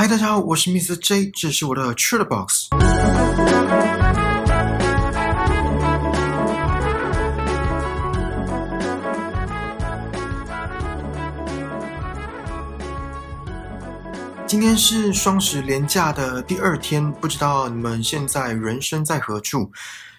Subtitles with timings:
[0.00, 0.94] 嗨，大家好，我是 Mr.
[0.94, 2.68] J，这是我的 t r i l Box。
[14.46, 19.72] 今天是双十连假的第二天，不知道你们现在人生在何处？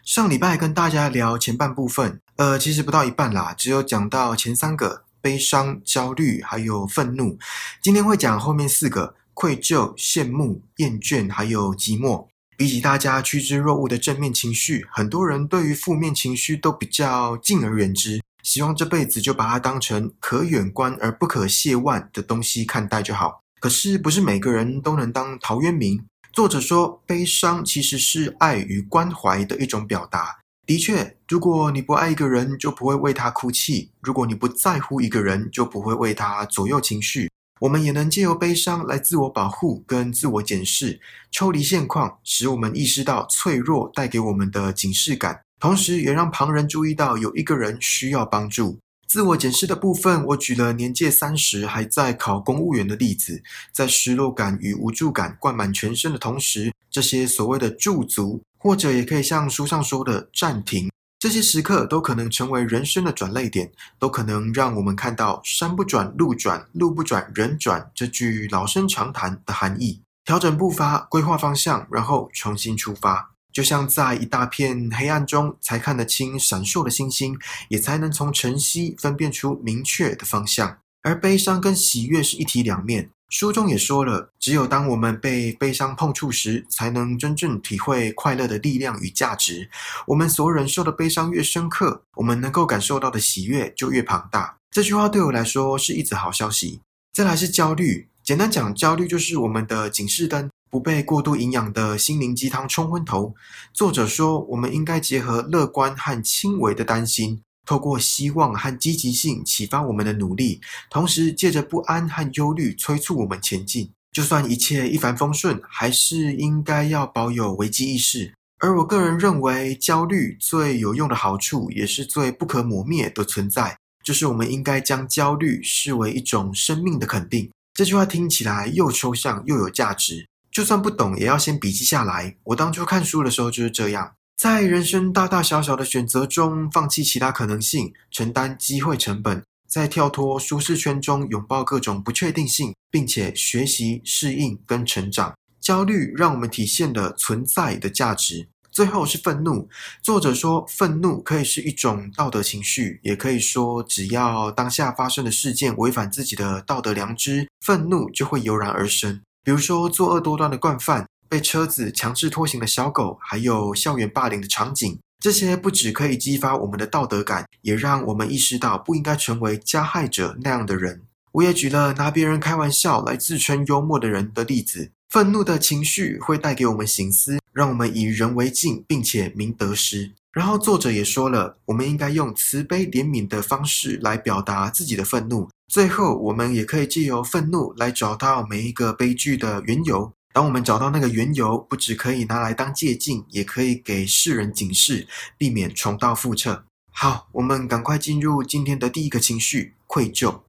[0.04, 7.39] 上礼拜跟大家聊前半部分，呃，其实不到一半啦，只有讲到前三个：悲伤、焦虑，还有愤怒。
[7.82, 12.27] 今天会讲后面四个：愧疚、羡慕、厌倦，还有寂寞。
[12.58, 23.41] 比起大家趋之若鹜的正面情绪，很多人对于负面情绪都比较敬而远之，希望这辈子就把它当成可远观而不可亵玩的东西看待就好。
[23.62, 26.04] 可是，不是每个人都能当陶渊明。
[26.34, 30.40] 作者说，悲伤其实是爱与关怀的一种表达。
[30.66, 37.32] 的确，如果你不爱一个人，就不会为他哭泣；如果你不在乎一个人，就不会为他左右情绪。
[37.59, 40.99] 我们也能借由悲伤来自我保护跟自我检视，
[41.30, 48.80] 抽离现况，使我们意识到脆弱带给我们的警示感，同时也让旁人注意到有一个人需要帮助。
[49.07, 53.41] 自我检视的部分，我举了年届三十还在考公务员的例子，
[53.74, 73.31] 在失落感与无助感灌满全身的同时，这些所谓的驻足，或者也可以像书上说的暂停，这些时刻都可能成为人生的转泪点，都可能让我们看到“山不转路转，路不转人转”这句老生常谈的含义，调整步伐，规划方向，然后重新出发。
[73.51, 80.78] 就像在一大片黑暗中才看得清闪烁的星星，也才能从晨曦分辨出明确的方向。
[81.01, 83.09] 而悲伤跟喜悦是一体两面。
[83.30, 89.69] 书中也说了，只有当我们被悲伤碰触时，才能真正体会快乐的力量与价值。
[90.08, 94.58] 我们所忍受的悲伤越深刻，我们能够感受到的喜悦就越庞大。
[94.72, 96.81] 这句话对我来说是一则好消息。
[97.13, 100.50] 再来是焦虑，简单讲，焦虑就是我们的警示灯。
[100.72, 103.34] 不被过度营养的心灵鸡汤冲昏头。
[103.74, 110.59] 作者说，我们应该结合乐观和轻微的担心，透过希望和积极性启发我们的努力，
[110.90, 113.91] 同时借着不安和忧虑催促我们前进。
[114.12, 118.34] 就算一切一帆风顺，还是应该要保有危机意识。
[118.58, 127.52] 而我个人认为，焦虑最有用的好处，也是最不可磨灭的存在，就是我们应该将焦虑视为一种生命的肯定。
[127.75, 130.28] 这句话听起来又抽象又有价值。
[130.52, 132.35] 就算不懂，也要先笔记下来。
[132.46, 145.36] 我当初看书的时候就是这样，在人生大大小小的选择中，放弃其他可能性，承担机会成本，在跳脱舒适圈中拥抱各种不确定性，并且学习适应跟成长。
[145.60, 148.48] 焦虑让我们体现了存在的价值。
[148.72, 149.68] 最后是愤怒。
[150.02, 159.20] 作者说，愤怒可以是一种道德情绪，也可以说，只要当下发生的事件违反自己的道德良知，愤怒就会油然而生。
[159.44, 171.03] 比如说，作恶多端的惯犯，被车子强制拖行的小狗，还有校园霸凌的场景，这些不只可以激发我们的道德感，也让我们意识到不应该成为加害者那样的人。
[171.34, 174.91] 我也举了拿别人开玩笑来自称幽默的人的例子。
[175.09, 180.11] 愤怒的情绪会带给我们醒思，让我们以人为镜，并且明得失。
[180.31, 185.50] 然后作者也说了，我们应该用慈悲怜悯的方式来表达自己的愤怒。
[185.67, 190.11] 最后，我们也可以借由愤怒来找到每一个悲剧的缘由。
[190.31, 195.07] 当我们找到那个缘由，不只可以拿来当借鉴，也可以给世人警示，
[195.38, 196.66] 避免重蹈覆辙。
[196.91, 200.41] 好，我们赶快进入今天的第一个情绪——愧疚。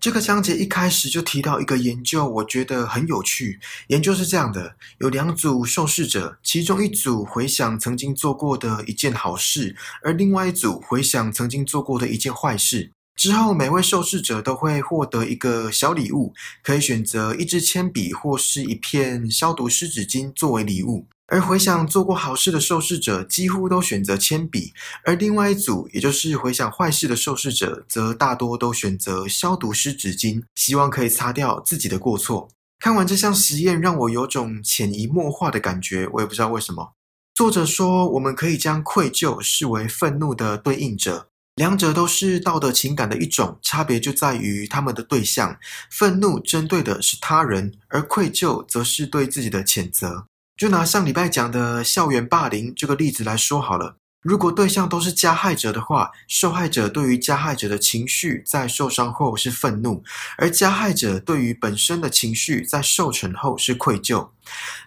[0.00, 3.58] 这个章节一开始就提到一个研究，我觉得很有趣。
[3.88, 12.90] 研究是这样的：有两组受试者，其中一组回想曾经做过的一件好事，而另外一组回想曾经做过的一件坏事。
[13.16, 21.06] 之后，每位受试者都会获得一个小礼物，可以选择一支铅笔或是一片消毒湿纸巾作为礼物。
[21.26, 32.48] 而回想做过好事的受试者几乎都选择铅笔，而另外一组，也就是回想坏事的受试者，则大多都选择消毒湿纸巾，希望可以擦掉自己的过错。
[32.78, 36.92] 看完这项实验，让我有种潜移默化的感觉，我也不知道为什么。
[37.34, 41.28] 作者说，我们可以将愧疚视为愤怒的对应者。
[41.56, 45.56] 两者都是道德情感的一种，差别就在于他们的对象。
[45.88, 50.26] 愤怒针对的是他人，而愧疚则是对自己的谴责。
[50.56, 53.96] 就拿上礼拜讲的校园霸凌这个例子来说好了。
[54.22, 60.02] 如果对象都是加害者的话，受害者对于加害者的情绪在受伤后是愤怒，
[60.38, 64.30] 而加害者对于本身的情绪在受惩后是愧疚。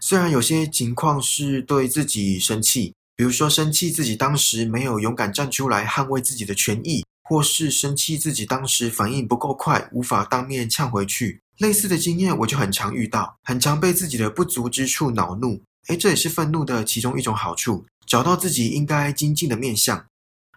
[0.02, 2.96] 虽然有些情况是对自己生气。
[3.18, 11.42] 比如说，生气自己当时没有勇敢站出来捍卫自己的权益，或是生气自己当时反应不够快，无法当面呛回去。
[11.58, 15.60] 类似的经验我就很常遇到，很常被自己的不足之处恼怒。
[15.88, 20.06] 诶，这也是愤怒的其中一种好处，找到自己应该精进的面向。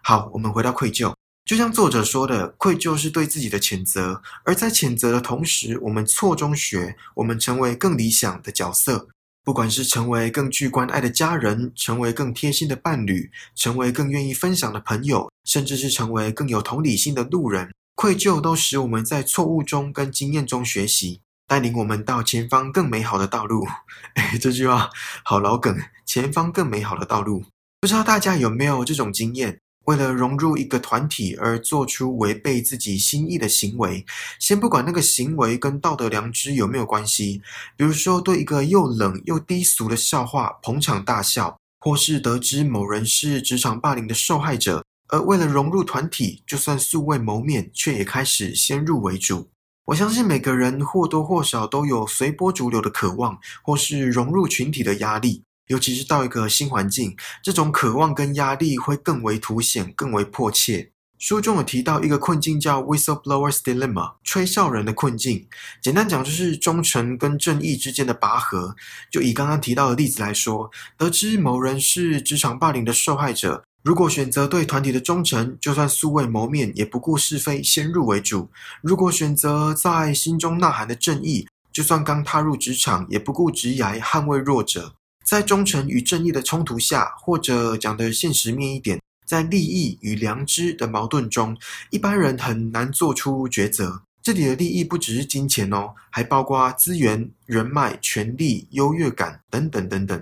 [0.03, 1.15] 好，我们回到愧疚，
[1.47, 9.09] 就像作者说的，愧疚是对自己的谴责，而在谴责的同时，我们错中学，我们成为更理想的角色。
[9.43, 23.67] 不管是成为更具关爱的家人，成为更贴心的伴侣，成为更愿意分享的朋友，甚至是成为更有同理心的路人，愧疚都使我们在错误中跟经验中学习，带领我们到前方更美好的道路。
[24.15, 24.91] 哎，这句话
[25.25, 27.45] 好老梗，前方更美好的道路，
[27.81, 29.59] 不知道大家有没有这种经验？
[29.91, 34.07] 为了融入一个团体而做出违背自己心意的行为，
[34.39, 37.43] 先不管那个行为跟道德良知有没有关系，
[37.77, 49.49] 比如说对一个又冷又低俗的笑话捧场大笑，或是得知某人是职场霸凌的受害者，而为了融入团体，就算素未谋面，却也开始先入为主。
[49.87, 55.43] 我相信每个人或多或少都有随波逐流的渴望，或是融入群体的压力。
[55.71, 60.91] 尤其是到一个新环境，这种渴望跟压力会更为凸显、更为迫切。
[61.17, 65.47] 书中有提到一个困境，叫 “whistleblower's dilemma”（ 吹哨人的困境）。
[65.81, 68.75] 简单讲，就是忠诚跟正义之间的拔河。
[69.13, 70.69] 就以刚刚提到的例子来说，
[70.99, 78.49] 得知某人是职场霸凌的受害者，如果选择对团体的忠诚，就算素未谋面，也不顾是非，先入为主；
[78.83, 84.95] 如果选择在心中呐喊的正义，就算刚踏入职场，也不顾职涯，捍卫弱者。
[85.31, 91.57] 在忠诚与正义的冲突下，或者讲的现实面一点，在利益与良知的矛盾中，
[91.91, 94.03] 一般人很难做出抉择。
[94.25, 100.21] 这里的利益不只是金钱哦，还包括资源、人脉、权力、优越感等等等等。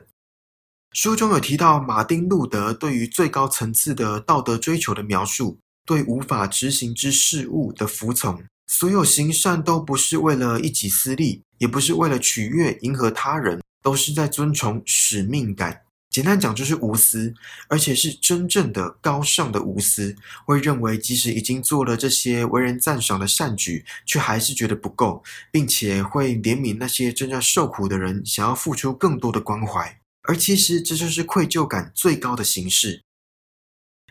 [0.92, 8.44] 书中有提到马丁·路德对于最高层次的道德追求的描述，对无法执行之事物的服从。
[8.66, 13.58] 所有行善都不是为了一己私利，也不是为了取悦、迎合他人。
[13.88, 15.80] 都是在遵从使命感，
[16.10, 17.32] 简单讲就是无私，
[17.70, 20.14] 而且是真正的高尚的无私。
[20.44, 29.98] 会认为即使已经做了这些为人赞赏的善举，却还是觉得不够，并且会怜悯那些正在受苦的人，想要付出更多的关怀。
[30.24, 33.02] 而其实这就是愧疚感最高的形式。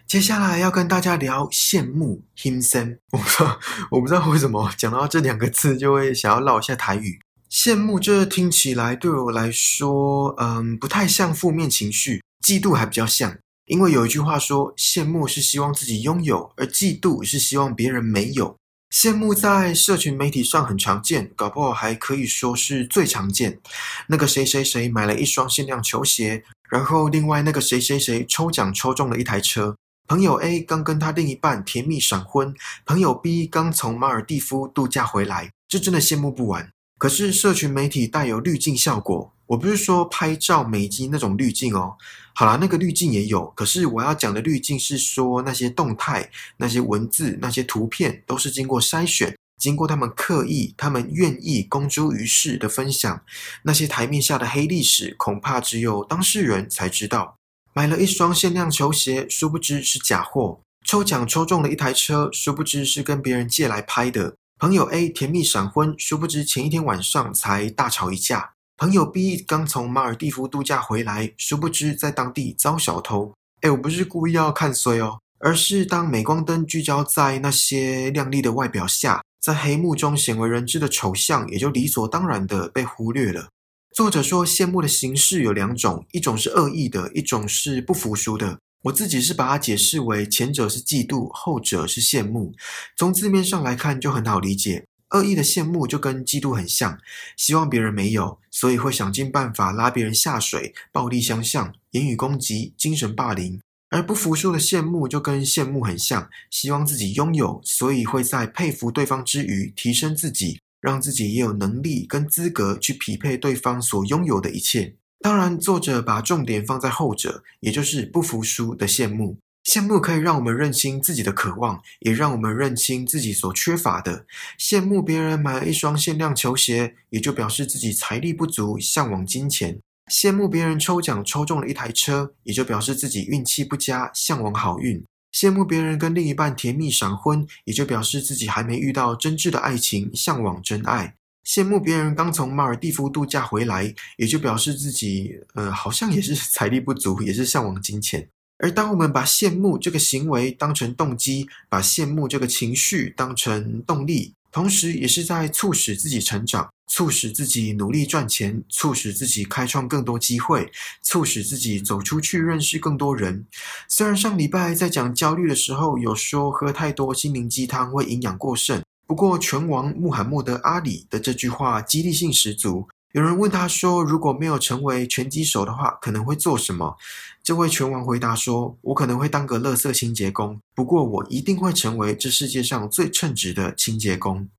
[0.07, 2.97] 接下来要跟大家聊羡慕 himself。
[3.11, 3.59] 我不知道，
[3.91, 7.19] 我不知道为什么讲到这两个字就会想要唠一下台语。
[7.59, 12.21] 羡慕，这听起来对我来说，嗯，不太像负面情绪。
[12.45, 18.55] 嫉妒还比较像，因为有一句话说，羡慕是希望自己拥有，而嫉妒是希望别人没有。
[18.95, 23.59] 羡慕在社群媒体上很常见，搞不好还可以说是最常见。
[24.05, 29.75] 那个谁谁谁买了一双限量球鞋，然后另外那个谁谁谁抽奖抽中了一台车。
[30.07, 32.53] 朋友 A 刚跟他另一半甜蜜闪婚，
[32.85, 36.69] 朋友 B 刚从马尔蒂夫度假回来，这真的羡慕不完。
[36.97, 39.31] 可是，社群媒体带有滤镜效果。
[39.45, 41.95] 我不是说拍照美肌那种滤镜哦。
[42.33, 43.45] 好啦，那个滤镜也有。
[43.51, 53.21] 可是我要讲的滤镜是说，那些动态、那些文字、那些图片，都是经过筛选，经过他们刻意、他们愿意公诸于世的分享。
[53.63, 57.37] 那些台面下的黑历史，恐怕只有当事人才知道。
[57.73, 64.35] 买了一双限量球鞋，殊不知是假货；抽奖抽中了一台车，殊不知是跟别人借来拍的。
[64.59, 68.53] 朋友 A 甜蜜闪婚，殊不知前一天晚上才大吵一架。
[68.75, 73.31] 朋友 B 刚从马尔蒂夫度假回来，殊不知在当地遭小偷。
[73.61, 83.49] 哎，我不是故意要看衰哦，而是当镁光灯聚焦在那些亮丽的外表下，在黑幕中鲜为人知的丑相，也就理所当然的被忽略了。
[83.93, 88.57] 作者说，羡慕的形式有两种，一种是恶意的，一种是不服输的。
[88.83, 92.53] 我自己是把它解释为前者是嫉妒，后者是羡慕。
[92.95, 96.97] 从字面上来看就很好理解，恶意的羡慕就跟嫉妒很像，
[97.35, 103.59] 希望别人没有，所以会想尽办法拉别人下水，暴力相向，言语攻击，精神霸凌。
[103.89, 114.95] 而不服输的羡慕就跟羡慕很像，希望自己拥有，所以会在佩服对方之余提升自己，让自己也有能力跟资格去匹配对方所拥有的一切。
[115.19, 119.37] 当然，作者把重点放在后者，也就是不服输的羡慕。
[119.65, 124.25] 羡慕可以让我们认清自己的渴望，也让我们认清自己所缺乏的。
[124.57, 129.73] 羡慕别人买了一双限量球鞋，也就表示自己财力不足，向往金钱；
[130.09, 135.01] 羡慕别人抽奖抽中了一台车，也就表示自己运气不佳，向往好运；
[135.33, 141.15] 羡慕别人跟另一半甜蜜闪婚，也就表示自己还没遇到真挚的爱情，向往真爱。
[141.47, 148.27] 羡慕别人刚从马尔蒂夫度假回来，也就表示自己，呃，好像也是 财力不足，也是向往金钱。
[148.57, 160.69] 而当我们把羡慕这个行为当成动机，把羡慕这个情绪当成动力，同时也是在促使自己成长，促使自己努力赚钱，促使自己开创更多机会，
[161.01, 163.45] 促使自己走出去认识更多人。
[163.87, 172.87] 虽然上礼拜在讲焦虑的时候有说喝太多心灵鸡汤会营养过剩，不过拳王穆罕默德阿里的这句话激励性十足。
[173.13, 176.97] 有人问他说：“如果没有成为拳击手的话，可能会做什么？”
[177.41, 184.49] 这位拳王回答说：“我可能会当个垃圾清洁工，不过我一定会成为这世界上最称职的清洁工。”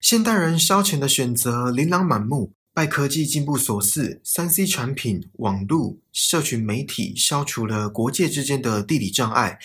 [0.00, 9.58] 现代人消遣的选择琳琅满目，拜科技进步所赐，三 C 产品、网络、社群媒体消除了国界之间的地理障碍，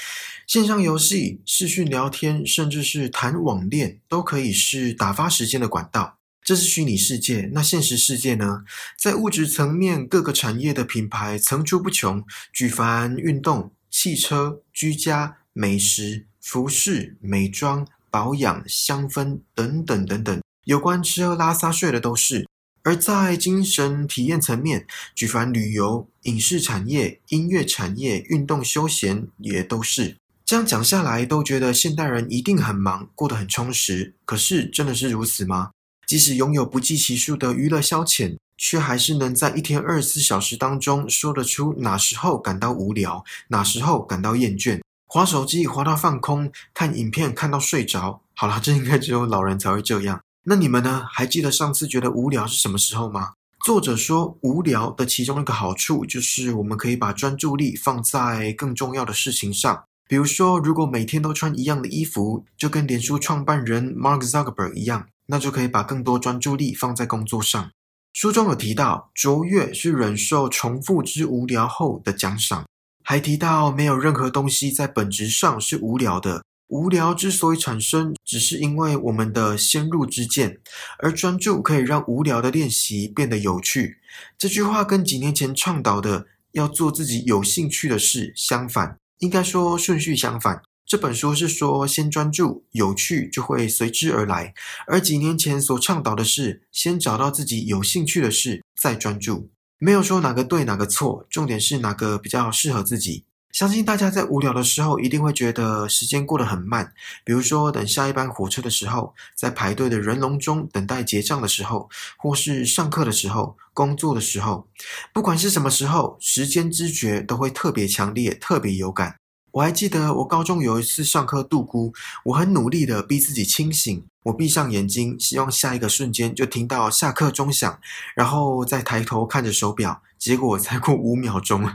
[0.46, 6.18] 线上游戏、视讯聊天，甚至是谈网恋，都可以是打发时间的管道。
[6.44, 8.64] 这是虚拟世界，那现实世界呢？
[9.00, 12.22] 在物质层面，各个产业的品牌层出不穷，
[12.52, 22.47] 举凡运动、汽车、居家、美食、服饰、美妆、保养、香氛等等等等，有关吃喝拉撒睡的都是。
[22.88, 30.16] 而在精神体验层面，举凡旅游、影视产业、音乐产业、运动休闲也都是。
[30.46, 34.16] 这样讲下来，都觉得现代人一定很忙，过得很充实。
[34.24, 35.72] 可是，真的是如此吗？
[36.08, 48.22] 即使拥有不计其数的娱乐消遣，却还是能在一天二十四小时当中说得出哪时候感到无聊，哪时候感到厌倦，划手机划到放空，看影片看到睡着。
[48.34, 50.22] 好了，这应该只有老人才会这样。
[50.50, 51.06] 那你们呢？
[51.12, 53.34] 还记得上次觉得无聊是什么时候吗？
[53.66, 59.84] 作者说，无聊的其中一个好处就是我们可以把专注力放在更重要的事情上。
[60.08, 65.10] 比如说，如果每天都穿一样的衣服，就跟脸书创办人 Mark Zuckerberg 一样。
[65.26, 67.70] 那就可以把更多专注力放在工作上。
[68.14, 72.66] 书中有提到，卓越是忍受重复之无聊后的奖赏，
[73.04, 76.46] 还提到没有任何东西在本质上是无聊的。
[76.68, 80.60] 无聊之所以产生，只是因为我们的先入之见，
[81.00, 83.98] 而专注可以让无聊的练习变得有趣。
[84.38, 90.62] 这句话跟几年前倡导的要做自己有兴趣的事相反，应该说顺序相反。
[90.86, 94.54] 这本书是说，先专注，有趣就会随之而来。
[94.88, 99.50] 而几年前所倡导的是，先找到自己有兴趣的事，再专注。
[99.80, 103.26] 没有说哪个对，哪个错，重点是哪个比较适合自己。
[103.58, 106.94] 相信大家在无聊的时候，一定会觉得时间过得很慢。
[107.24, 114.68] 比如说，等下一班火车的时候，在排队的人龙中等待结账的时候，或是上课的时候、工作的时候，
[115.12, 119.16] 不管是什么时候，时间知觉都会特别强烈，特别有感。
[119.50, 121.92] 我还记得我高中有一次上课度孤，
[122.26, 127.80] 我很努力的逼自己清醒，我闭上眼睛，希望下一个瞬间就听到下课钟响，
[128.16, 131.70] 然后再抬头看着手表，结果才过五秒钟，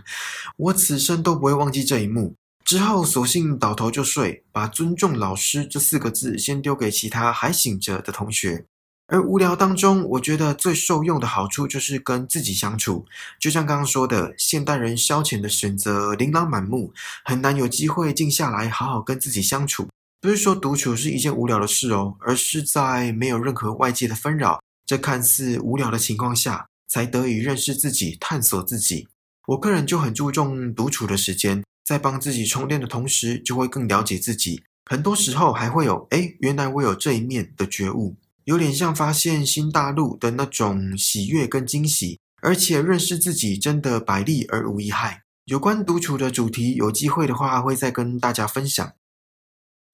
[0.56, 2.34] 我此生都不会忘记这一幕。
[2.64, 8.64] 之后索性倒头就睡，把尊重老师这四个字先丢给其他还醒着的同学。
[9.08, 13.04] 而无聊当中，我觉得最受用的好处就是跟自己相处。
[13.38, 16.92] 就像刚刚说的，现代人消遣的选择琳琅满目，
[17.24, 19.88] 很难有机会静下来好好跟自己相处。
[20.22, 29.08] 不是说独处是一件无聊的事哦，而是在没有任何外界的纷扰，这看似无聊的情况下，才得以认识自己、探索自己。
[29.48, 34.62] 我个人就很注重独处的时间，在帮自己充电的同时，就会更了解自己。
[34.88, 38.14] 很多时候还会有“哎，原来我有这一面”的觉悟。
[38.44, 45.22] 有点像发现新大陆的那种喜悦跟惊喜，而且认识自己真的百利而无一害。
[45.46, 48.92] 有关独处的主题，有机会的话会再跟大家分享。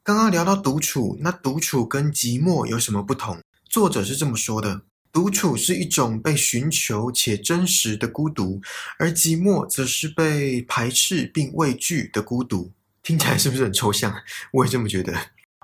[0.09, 3.39] 刚刚聊到独处，那独处跟寂寞有什么不同？
[3.69, 4.81] 作者是这么说的：
[5.13, 8.59] 独处是一种被寻求且真实的孤独，
[8.99, 12.73] 而寂寞则是被排斥并畏惧的孤独。
[13.03, 14.15] 听起来是不是很抽象？
[14.55, 15.13] 我也这么觉得。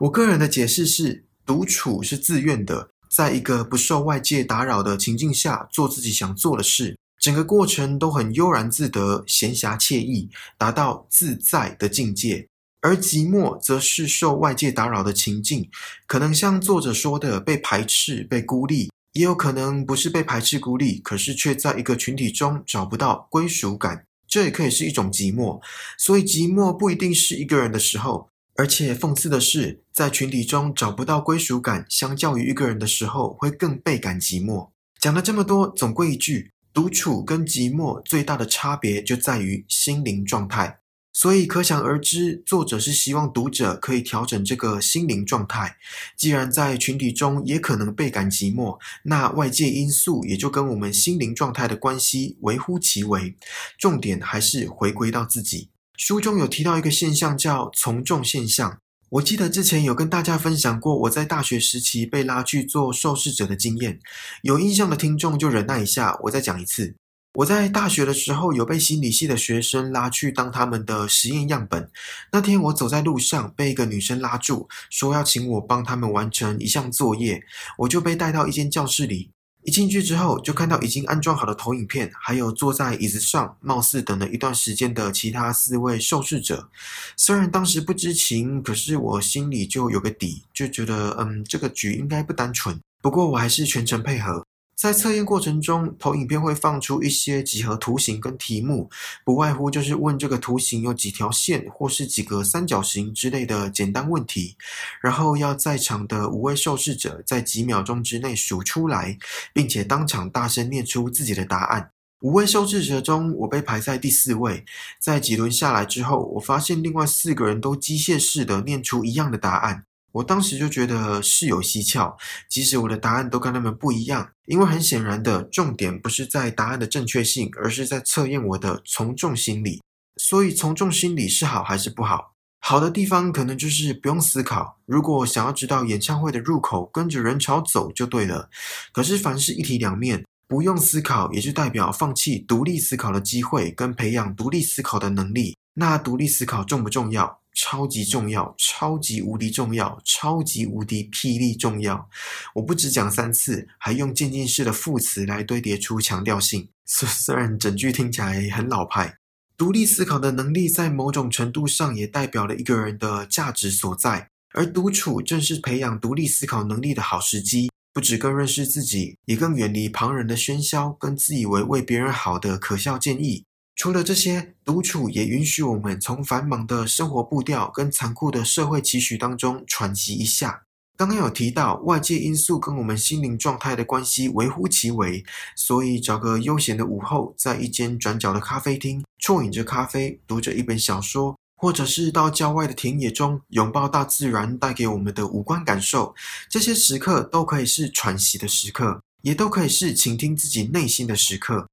[0.02, 1.24] 我个人的解释是。
[1.46, 12.48] 独处是自愿的，在一个不受外界打扰的情境下做自己想做的事，整个过程都很悠然自得、闲暇惬意，达到自在的境界。
[12.84, 15.70] 而寂寞则是受外界打扰的情境，
[16.06, 25.62] 可能像作者说的被排斥、被孤立，也有可能不是被排斥、孤立，可是却在一个群体中找不到归属感，这也可以是一种寂寞。
[25.96, 28.28] 所以寂寞不一定是一个人的时候。
[28.56, 34.68] 而且讽刺的是，在群体中找不到归属感，相较于一个人的时候，会更倍感寂寞。
[35.00, 40.80] 讲了这么多，总归一句，独处跟寂寞最大的差别就在于心灵状态。
[41.14, 45.76] 所以可想而知，作者是希望读者可以调整这个心灵状态。
[46.16, 53.36] 既然在群体中也可能倍感寂寞，那外界因素也就跟我们心灵状态的关系微乎其微。
[53.78, 55.70] 重点还是回归到自己。
[55.96, 58.76] 书中有提到一个现象，叫从众现象。
[59.10, 64.00] 我记得之前有跟大家分享过我在大学时期被拉去做受试者的经验，
[64.42, 66.96] 有印象的听众就忍耐一下，我再讲一次。
[67.34, 71.90] 我在大学的时候有被心理系的学生拉去当他们的实验样本。
[72.30, 77.42] 那天我走在路上，被一个女生拉住，说要请我帮他们完成一项作业，
[77.78, 79.32] 我就被带到一间教室里。
[79.64, 86.68] 一进去之后，就看到已经安装好的投影片，还有坐在椅子上，貌似等了一段时间的其他四位受试者。
[87.16, 92.78] 虽然当时不知情，可是我心里就有个底，就觉得，嗯，这个局应该不单纯。
[93.02, 94.46] 不过我还是全程配合。
[94.76, 98.90] 在测验过程中，投影片会放出一些几何图形跟题目，
[99.24, 104.56] 不外乎就是问这个图形有几条线，或是几个三角形之类的简单问题，
[105.00, 109.16] 然后要在场的五位受试者在几秒钟之内数出来，
[109.52, 111.90] 并且当场大声念出自己的答案。
[112.20, 114.64] 五位受试者中，我被排在第四位。
[114.98, 119.84] 在几轮下来之后，我发现另外四个人都机械式的念出一样的答案。
[120.14, 122.16] 我当时就觉得事有蹊跷，
[122.48, 129.82] 即使我的答案都跟他们不一样，因为很显然的，重点不是在答案的正确性，而是在测验我的从众心理。
[130.16, 132.32] 所以，从众心理是好还是不好？
[132.60, 138.48] 好的地方可能就是不用思考，如果想要知道演唱会的入口，跟着人潮走就对了。
[138.92, 145.56] 可是，凡事一体两面，不用思考，也就代表放弃独立思考的机会，跟培养独立思考的能力。
[145.74, 147.40] 那独立思考重不重要？
[147.54, 152.08] 超级重要，超级无敌重要，超级无敌霹雳重要！
[152.54, 156.68] 我不只讲三次，还用渐进式的副词来堆叠出强调性。
[156.84, 159.16] 虽虽然整句听起来很老派，
[159.56, 164.28] 独立思考的能力在某种程度上也代表了一个人的价值所在。
[164.52, 173.44] 而独处正是培养独立思考能力的好时机，不止更认识自己，也更远离旁人的喧嚣跟自以为为别人好的可笑建议。
[173.76, 180.62] 除了这些，独处也允许我们从繁忙的生活步调跟残酷的社会期许当中喘息一下。
[180.96, 185.24] 刚刚有提到外界因素跟我们心灵状态的关系微乎其微，
[185.56, 196.14] 所以找个悠闲的午后，在一间转角的咖啡厅，啜饮着咖啡，读着一本小说，或者是到郊外的田野中，拥抱大自然带给我们的五官感受，
[196.48, 201.66] 这些时刻都可以是喘息的时刻，也都可以是倾听自己内心的时刻。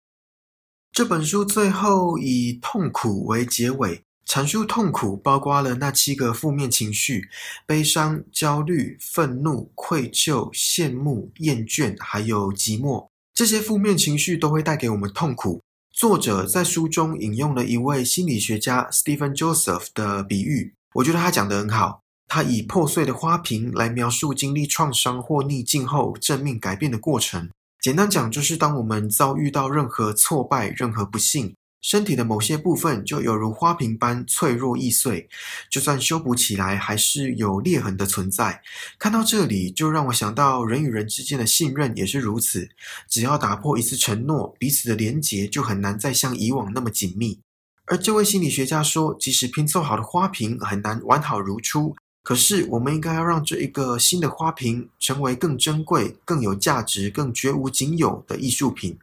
[0.94, 7.30] 这本书最后以痛苦为结尾，阐述痛苦包括了那七个负面情绪：
[7.66, 13.08] 悲伤、焦虑、愤怒、愧疚、羡慕、厌倦，还有寂寞。
[13.34, 15.62] 这些负面情绪都会带给我们痛苦。
[15.94, 22.02] 作者在书中引用了一位心理学家 Stephen Joseph 的比喻，我觉得他讲得很好。
[22.28, 27.50] 他以破碎的花瓶来描述经历创伤或逆境后正面改变的过程。
[27.82, 35.28] 简单讲，就是当我们遭遇到任何挫败、任何不幸，身体的某些部分就犹如花瓶般脆弱易碎，
[35.68, 38.62] 就算修补起来，还是有裂痕的存在。
[39.00, 42.70] 看到这里，就让我想到人与人之间的信任也是如此。
[43.10, 47.40] 只要打破一次承诺，彼此的连结就很难再像以往那么紧密。
[47.88, 51.96] 而这位心理学家说，即使拼凑好的花瓶很难完好如初。
[52.24, 58.98] 可是，我们应该要让这一个新的花瓶成为更珍贵、更有价值、更绝无仅有的艺术品。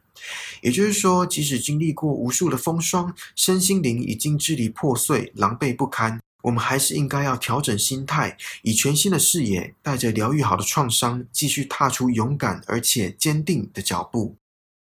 [0.63, 14.37] 也就是说，即使经历过无数的风霜，身心灵已经支离破碎、狼狈不堪，我们还是应该要调整心态，以全新的视野，带着疗愈好的创伤，继续踏出勇敢而且坚定的脚步。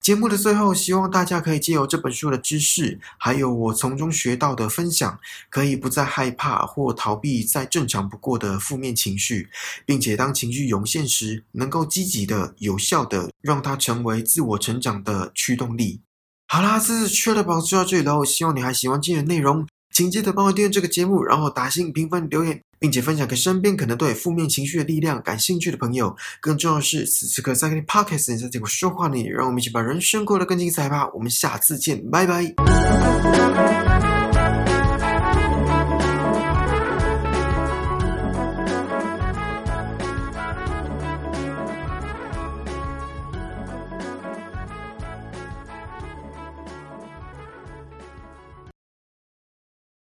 [0.00, 9.50] 节目的最后，希望大家可以借由这本书的知识，还有我从中学到的分享，可以不再害怕或逃避再正常不过的负面情绪，
[9.84, 16.00] 并且当情绪涌现时，能够积极的、有效的让它成为自我成长的驱动力。
[16.48, 19.66] 好啦，这次缺的宝就到这里了，希望你还喜欢今天的内容。
[19.92, 26.16] 请记得帮我订阅这个节目，然后打星评分留言，并且分享给身边可能对负面情绪的力量感兴趣的朋友。
[26.40, 31.10] 更重要的是，此时刻在跟你 podcast 在听我说话呢，让我们一起把人生过得更精彩吧。
[31.12, 32.54] 我们下次见，拜拜。